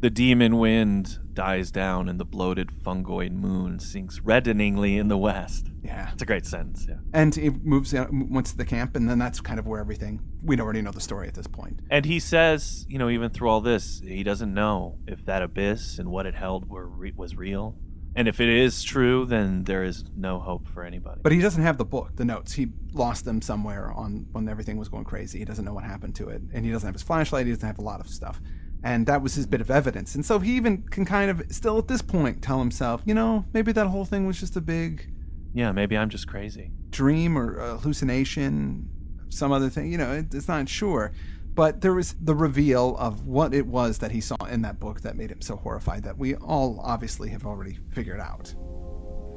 [0.00, 5.68] The demon wind dies down, and the bloated fungoid moon sinks reddeningly in the west.
[5.84, 6.10] Yeah.
[6.12, 6.96] It's a great sentence, yeah.
[7.14, 10.20] And it moves out, once to the camp, and then that's kind of where everything.
[10.42, 11.78] We already know the story at this point.
[11.88, 16.00] And he says, you know, even through all this, he doesn't know if that abyss
[16.00, 17.76] and what it held were re- was real.
[18.14, 21.20] And if it is true, then there is no hope for anybody.
[21.22, 22.52] But he doesn't have the book, the notes.
[22.52, 25.38] He lost them somewhere on when everything was going crazy.
[25.38, 27.46] He doesn't know what happened to it, and he doesn't have his flashlight.
[27.46, 28.40] He doesn't have a lot of stuff,
[28.84, 30.14] and that was his bit of evidence.
[30.14, 33.46] And so he even can kind of still at this point tell himself, you know,
[33.54, 35.10] maybe that whole thing was just a big
[35.54, 36.70] yeah, maybe I'm just crazy.
[36.90, 38.88] dream or hallucination,
[39.28, 39.92] some other thing.
[39.92, 41.12] You know, it, it's not sure.
[41.54, 45.02] But there was the reveal of what it was that he saw in that book
[45.02, 48.54] that made him so horrified that we all obviously have already figured out.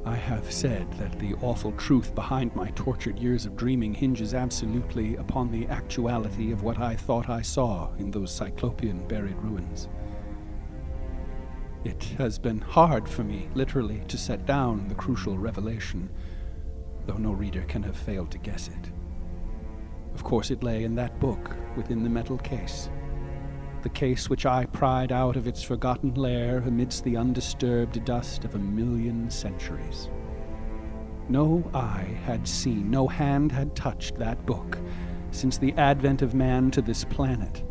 [0.06, 5.16] I have said that the awful truth behind my tortured years of dreaming hinges absolutely
[5.16, 9.90] upon the actuality of what I thought I saw in those cyclopean buried ruins.
[11.84, 16.10] It has been hard for me, literally, to set down the crucial revelation,
[17.08, 18.92] though no reader can have failed to guess it.
[20.16, 22.90] Of course, it lay in that book within the metal case.
[23.84, 28.56] The case which I pried out of its forgotten lair amidst the undisturbed dust of
[28.56, 30.10] a million centuries.
[31.28, 34.78] No eye had seen, no hand had touched that book
[35.32, 37.64] since the advent of man to this planet.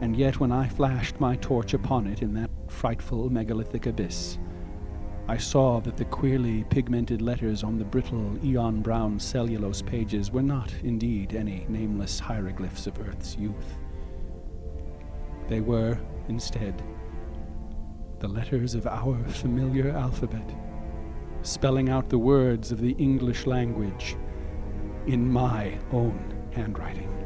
[0.00, 4.38] And yet, when I flashed my torch upon it in that frightful megalithic abyss,
[5.30, 10.42] I saw that the queerly pigmented letters on the brittle, eon brown cellulose pages were
[10.42, 13.78] not indeed any nameless hieroglyphs of Earth's youth.
[15.46, 16.82] They were, instead,
[18.18, 20.52] the letters of our familiar alphabet,
[21.42, 24.16] spelling out the words of the English language
[25.06, 27.19] in my own handwriting.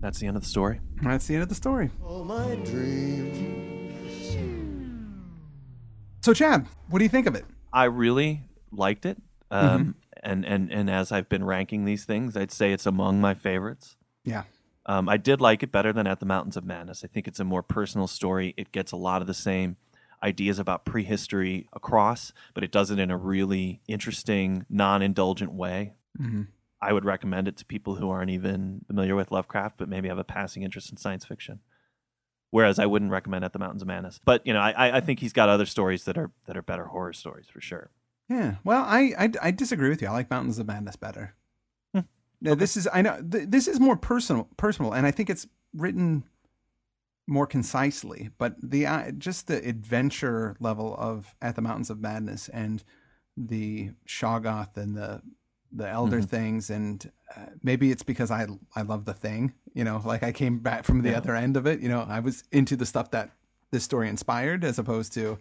[0.00, 0.80] That's the end of the story.
[1.02, 1.90] That's the end of the story.
[2.04, 4.36] All my dreams.
[6.20, 7.44] So, Chad, what do you think of it?
[7.72, 9.16] I really liked it.
[9.50, 13.34] Um, and, and, and as I've been ranking these things, I'd say it's among my
[13.34, 13.96] favorites.
[14.24, 14.42] Yeah.
[14.86, 17.04] Um, I did like it better than At the Mountains of Madness.
[17.04, 18.54] I think it's a more personal story.
[18.56, 19.76] It gets a lot of the same
[20.22, 25.94] ideas about prehistory across, but it does it in a really interesting, non indulgent way.
[26.16, 26.42] hmm
[26.80, 30.18] I would recommend it to people who aren't even familiar with Lovecraft, but maybe have
[30.18, 31.60] a passing interest in science fiction.
[32.50, 34.20] Whereas I wouldn't recommend At the Mountains of Madness.
[34.24, 36.84] But you know, I, I- think he's got other stories that are that are better
[36.86, 37.90] horror stories for sure.
[38.28, 38.56] Yeah.
[38.64, 40.08] Well, I, I I disagree with you.
[40.08, 41.34] I like Mountains of Madness better.
[41.94, 42.00] Hmm.
[42.40, 45.46] Now, this is I know th- this is more personal personal, and I think it's
[45.74, 46.24] written
[47.26, 48.30] more concisely.
[48.38, 52.82] But the uh, just the adventure level of At the Mountains of Madness and
[53.36, 55.22] the Shoggoth and the
[55.76, 56.28] the elder Mhm.
[56.28, 59.52] things, and uh, maybe it's because I I love the thing.
[59.74, 61.18] You know, like I came back from the Yeah.
[61.18, 61.80] other end of it.
[61.80, 63.30] You know, I was into the stuff that
[63.70, 65.38] this story inspired, as opposed to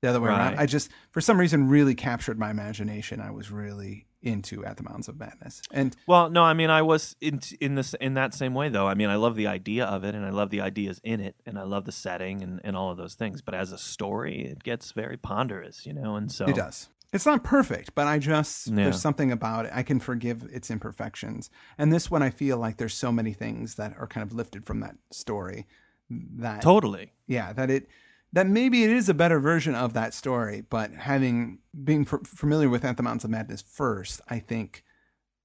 [0.00, 0.58] the other way around.
[0.58, 3.20] I just, for some reason, really captured my imagination.
[3.20, 6.82] I was really into At the Mountains of Madness, and Well, no, I mean, I
[6.82, 8.88] was in in this in that same way though.
[8.88, 11.36] I mean, I love the idea of it, and I love the ideas in it,
[11.46, 13.40] and I love the setting and, and all of those things.
[13.42, 16.16] But as a story, it gets very ponderous, you know.
[16.16, 16.88] And so it does.
[17.16, 18.84] It's not perfect, but I just Yeah.
[18.84, 19.72] there's something about it.
[19.74, 23.74] I can forgive its imperfections, and this one I feel like there's so many things
[23.74, 25.66] that are kind of lifted from that story
[26.08, 27.12] that totally.
[27.26, 27.88] yeah that it
[28.32, 32.68] that maybe it is a better version of that story but having being f- familiar
[32.68, 34.84] with at the mountains of madness first i think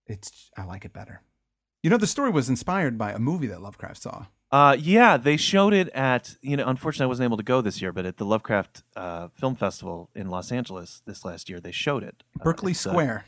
[0.05, 1.23] it's i like it better
[1.81, 5.37] you know the story was inspired by a movie that lovecraft saw Uh, yeah, they
[5.37, 6.67] showed it at you know.
[6.67, 10.09] Unfortunately, I wasn't able to go this year, but at the Lovecraft uh, Film Festival
[10.13, 12.23] in Los Angeles this last year, they showed it.
[12.39, 13.25] Uh, berkeley uh, square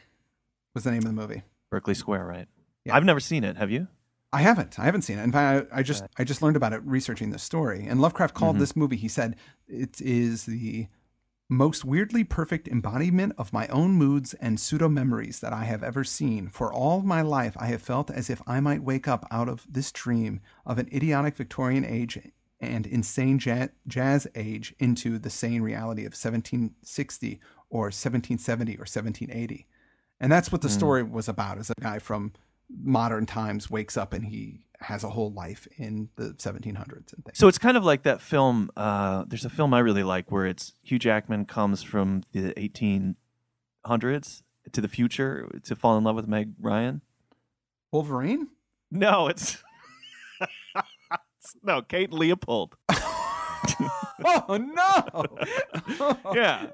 [0.73, 2.47] was the name of the movie Berkeley Square, right?
[2.83, 2.95] Yeah.
[2.95, 3.55] I've never seen it.
[3.55, 3.87] Have you?
[4.33, 4.77] I haven't.
[4.79, 5.23] I haven't seen it.
[5.23, 7.85] In fact, I, I just I just learned about it researching this story.
[7.87, 8.59] And Lovecraft called Mhm.
[8.59, 8.97] this movie.
[8.97, 10.87] He said it is the
[11.55, 16.03] most weirdly perfect embodiment of my own moods and pseudo memories that I have ever
[16.03, 16.49] seen.
[16.49, 19.65] For all my life, I have felt as if I might wake up out of
[19.69, 22.19] this dream of an idiotic Victorian age
[22.59, 27.39] and insane ja- jazz age into the sane reality of 1760
[27.69, 29.67] or 1770 or 1780.
[30.19, 30.77] And that's what the Mm.
[30.77, 31.57] story was about.
[31.57, 32.31] Is a guy from
[32.69, 37.37] modern times wakes up and he has a whole life in the 1700s and things.
[37.37, 38.69] So it's kind of like that film.
[38.75, 44.43] Uh, there's a film I really like where it's Hugh Jackman comes from the 1800s
[44.71, 47.01] to the future to fall in love with Meg Ryan.
[47.91, 48.47] Wolverine?
[48.91, 49.57] No, it's
[51.63, 52.75] no Kate Leopold.
[54.25, 56.17] oh no!
[56.33, 56.67] Yeah.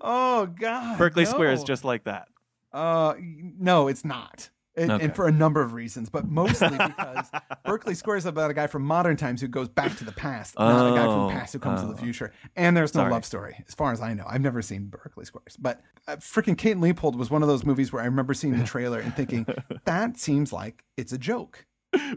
[0.00, 0.98] Oh god.
[0.98, 2.28] Berkeley Square is just like that.
[2.72, 4.50] Uh, no, it's not.
[4.76, 5.04] And, Okay.
[5.04, 7.30] and for a number of reasons, but mostly because
[7.64, 10.58] Berkeley Square is about a guy from modern times who goes back to the past,
[10.58, 11.92] not a guy Oh, from past who comes to oh.
[11.92, 12.32] the future.
[12.56, 13.12] And there's no Sorry.
[13.12, 14.24] love story, as far as I know.
[14.28, 17.64] I've never seen Berkeley Squares, but uh, freaking Kate and Leopold was one of those
[17.64, 19.46] movies where I remember seeing the trailer and thinking
[19.84, 21.66] that seems like it's a joke.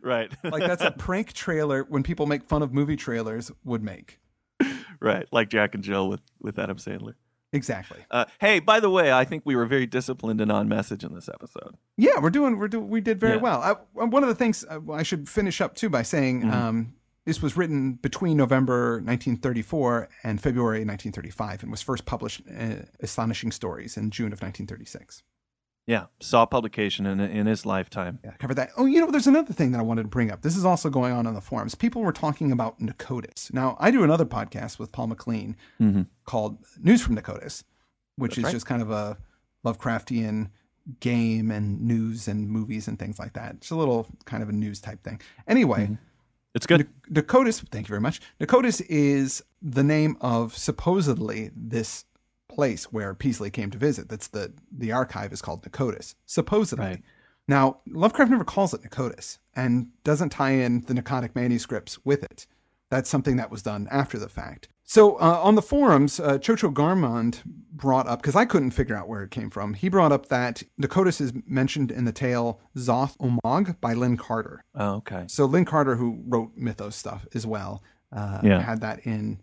[0.02, 0.32] right.
[0.44, 4.20] Like that's a prank trailer when people make fun of movie trailers would make.
[5.00, 5.28] right.
[5.32, 7.14] Like Jack and Jill with with Adam Sandler.
[7.54, 8.00] Exactly.
[8.12, 11.14] Uh, hey, by the way, I think we were very disciplined and on message in
[11.16, 11.76] this episode.
[11.96, 12.58] Yeah, we're doing.
[12.58, 13.42] We're doing We did very Yeah.
[13.42, 13.62] well.
[13.62, 13.74] I,
[14.06, 16.52] one of the things uh, I should finish up too by saying Mhm.
[16.54, 16.94] um,
[17.26, 23.52] this was written between November 1934 and February 1935, and was first published in Astonishing
[23.52, 25.24] Stories in June of 1936.
[25.88, 28.20] Yeah, saw publication in in his lifetime.
[28.24, 28.72] Yeah, cover that.
[28.78, 30.42] Oh, you know, there's another thing that I wanted to bring up.
[30.42, 31.76] This is also going on on the forums.
[31.76, 33.54] People were talking about Pnakotus.
[33.54, 36.02] Now, I do another podcast with Paul McLean Mm-hmm.
[36.26, 37.64] called News from Pnakotus,
[38.18, 38.52] which That's is right.
[38.52, 39.18] just kind of a
[39.66, 40.50] Lovecraftian
[41.00, 43.56] game and news and movies and things like that.
[43.56, 45.20] It's a little kind of a news type thing.
[45.48, 45.98] Anyway,
[46.56, 46.88] It's good.
[47.12, 48.20] Dakotas, thank you very much.
[48.40, 52.06] Dakotas is the name of supposedly this
[52.50, 54.10] place where Peaslee came to visit.
[54.10, 56.86] That's the the archive is called Dakotas, supposedly.
[56.86, 57.04] Right.
[57.48, 62.46] Now, Lovecraft never calls it Dakotas and doesn't tie in the Pnakotic manuscripts with it.
[62.90, 64.68] That's something that was done after the fact.
[64.84, 69.10] So uh, on the forums, uh, Chocho Garmond brought up, because I couldn't figure out
[69.10, 73.80] where it came from, he brought up that Dakotas is mentioned in the tale Zoth-Ommog
[73.82, 74.64] by Lin Carter.
[74.76, 75.26] Oh, okay.
[75.28, 77.84] So Lin Carter, who wrote Mythos stuff as well,
[78.14, 78.62] uh, Yeah.
[78.62, 79.42] had that in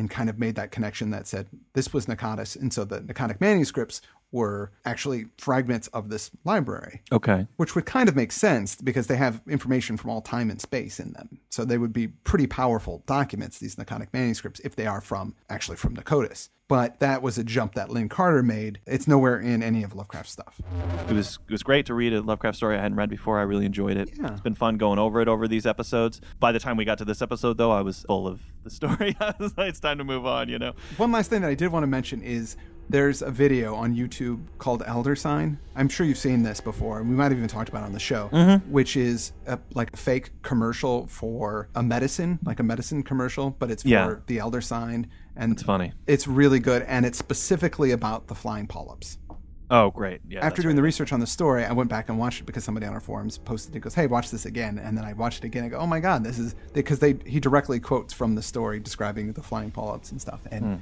[0.00, 2.58] and kind of made that connection that said this was Pnakotus.
[2.58, 4.00] And so the Pnakotic manuscripts
[4.32, 7.46] were actually fragments of this library, Okay.
[7.56, 11.00] which would kind of make sense because they have information from all time and space
[11.00, 11.38] in them.
[11.50, 15.76] So they would be pretty powerful documents, these Pnakotic manuscripts, if they are from actually
[15.76, 16.48] from Pnakotus.
[16.68, 18.78] But that was a jump that Lin Carter made.
[18.86, 20.60] It's nowhere in any of Lovecraft's stuff.
[21.08, 23.40] It was it was great to read a Lovecraft story I hadn't read before.
[23.40, 24.10] I really enjoyed it.
[24.16, 24.30] Yeah.
[24.30, 26.20] It's been fun going over it over these episodes.
[26.38, 29.16] By the time we got to this episode, though, I was full of the story.
[29.20, 30.48] I was like, it's time to move on.
[30.48, 30.74] You know.
[30.96, 32.56] One last thing that I did want to mention is
[32.90, 35.58] there's a video on YouTube called Elder Sign.
[35.76, 36.98] I'm sure you've seen this before.
[36.98, 38.28] and We might have even talked about it on the show,
[38.68, 43.70] which is a, like a fake commercial for a medicine, like a medicine commercial, but
[43.70, 45.92] it's for the Elder Sign, and It's funny.
[46.08, 49.18] it's really good, and it's specifically about the flying polyps.
[49.72, 50.20] Oh, great.
[50.28, 50.44] Yeah.
[50.44, 52.86] After doing the research on the story, I went back and watched it because somebody
[52.86, 53.78] on our forums posted it.
[53.78, 55.62] Goes, "Hey, watch this again," and then I watched it again.
[55.62, 58.80] I go, "Oh my god, this is because they he directly quotes from the story
[58.80, 60.74] describing the flying polyps and stuff, and Hmm.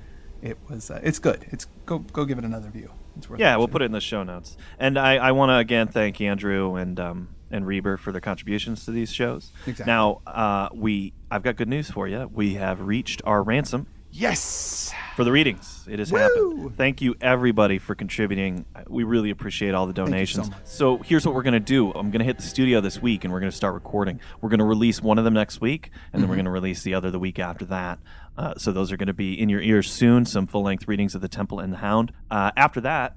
[0.43, 1.47] It was uh, it's good.
[1.51, 2.91] It's go go give it another view.
[3.17, 4.57] It's worth Yeah, we'll put it in the show notes.
[4.79, 8.85] And I, I want to again thank Andrew and um, and Reber for their contributions
[8.85, 9.53] to these shows.
[9.67, 9.91] Exactly.
[9.91, 12.31] Now, uh, we I've got good news for you.
[12.33, 15.87] We have reached our ransom Yes, for the readings.
[15.91, 16.19] It has Woo!
[16.19, 16.77] happened.
[16.77, 18.65] Thank you everybody for contributing.
[18.89, 20.51] We really appreciate all the so donations.
[20.51, 20.59] much.
[20.65, 21.93] so here's what we're gonna do.
[21.93, 24.21] I'm gonna hit the studio this week and we're gonna start recording.
[24.41, 27.11] We're gonna release one of them next week, and then we're gonna release the other
[27.11, 27.99] the week after that.
[28.37, 30.25] Uh, so those are gonna be in your ears soon.
[30.25, 32.13] Some full length readings of the Temple and the Hound.
[32.31, 33.15] Uh, after that,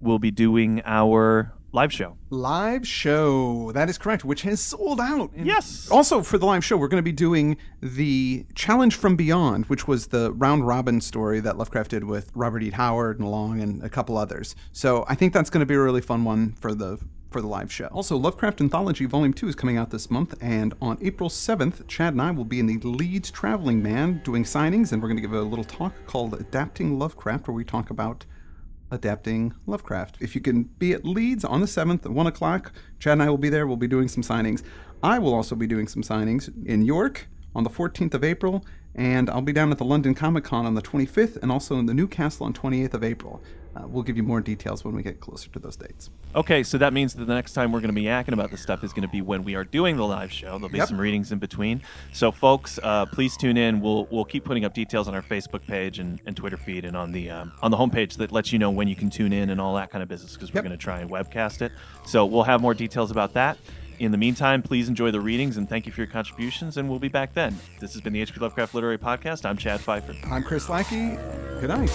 [0.00, 2.16] we'll be doing our live show.
[2.30, 3.72] live show.
[3.72, 5.32] That is correct, which has sold out.
[5.34, 5.88] And Yes.
[5.90, 9.88] Also, for the live show, we're going to be doing the Challenge from Beyond, which
[9.88, 12.70] was the round robin story that Lovecraft did with Robert E.
[12.70, 14.54] Howard and Long and a couple others.
[14.72, 16.98] So I think that's going to be a really fun one for the
[17.30, 17.86] for the live show.
[17.86, 22.12] Also, Lovecraft Anthology Volume 2 is coming out this month, and on April 7th, Chad
[22.12, 25.20] and I will be in the Leeds Traveling Man doing signings, and we're going to
[25.20, 28.24] give a little talk called Adapting Lovecraft, where we talk about
[28.94, 30.16] adapting Lovecraft.
[30.20, 33.28] If you can be at Leeds on the 7th at 1 o'clock, Chad and I
[33.28, 33.66] will be there.
[33.66, 34.62] We'll be doing some signings.
[35.02, 38.64] I will also be doing some signings in York on the 14th of April,
[38.94, 41.86] and I'll be down at the London Comic Con on the 25th and also in
[41.86, 43.42] the Newcastle on 28th of April.
[43.76, 46.08] Uh, we'll give you more details when we get closer to those dates.
[46.36, 48.62] Okay, so that means that the next time we're going to be yakking about this
[48.62, 50.52] stuff is going to be when we are doing the live show.
[50.58, 50.88] There'll be Yep.
[50.88, 51.82] some readings in between.
[52.12, 53.80] So, folks, uh, please tune in.
[53.80, 56.96] We'll we'll keep putting up details on our Facebook page and, and Twitter feed and
[56.96, 59.50] on the um, on the homepage that lets you know when you can tune in
[59.50, 60.64] and all that kind of business because we're Yep.
[60.66, 61.72] going to try and webcast it.
[62.06, 63.58] So we'll have more details about that.
[63.98, 66.98] In the meantime, please enjoy the readings and thank you for your contributions, and we'll
[66.98, 67.56] be back then.
[67.80, 69.44] This has been the HP Lovecraft Literary Podcast.
[69.44, 70.14] I'm Chad Fifer.
[70.30, 71.16] I'm Chris Lackey.
[71.60, 71.90] Good night.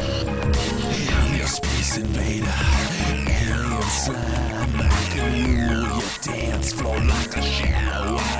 [0.00, 2.46] I'm your space invader,
[3.26, 4.80] alien slime.
[4.80, 8.37] I can rule your dance floor like a shadow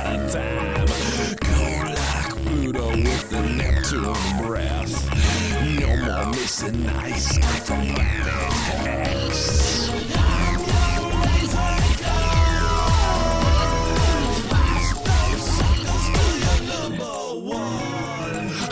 [6.63, 8.53] more missing ice like from planet
[8.87, 9.91] X.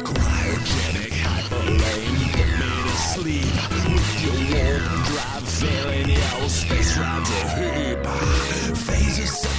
[0.06, 3.56] Cryogenic hyperlane, put me to sleep
[3.92, 5.46] with your drive
[6.48, 8.02] space a heap.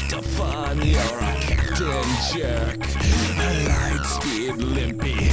[0.10, 2.80] To fun, you're a captain jerk.
[3.68, 5.27] Light speed limpy,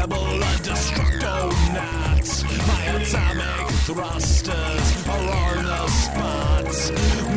[0.00, 2.42] rebel and destructo nuts.
[2.66, 6.64] My atomic thrusters are on the spot.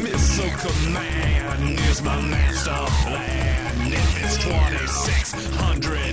[0.02, 3.92] Missile command is my master plan.
[3.92, 6.13] If it's 2600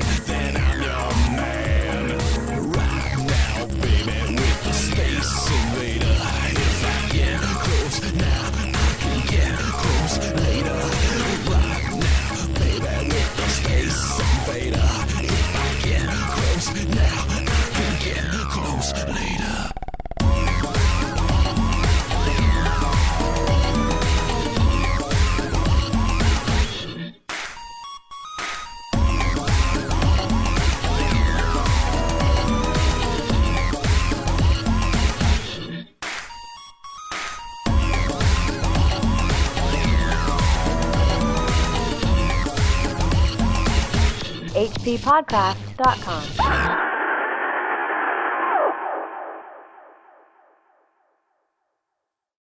[45.02, 46.69] hppodcast.com.